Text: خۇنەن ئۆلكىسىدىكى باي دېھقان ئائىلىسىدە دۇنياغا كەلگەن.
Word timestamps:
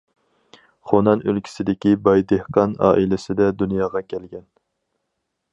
خۇنەن 0.91 1.21
ئۆلكىسىدىكى 1.33 1.93
باي 2.07 2.25
دېھقان 2.33 2.75
ئائىلىسىدە 2.89 3.53
دۇنياغا 3.63 4.05
كەلگەن. 4.15 4.49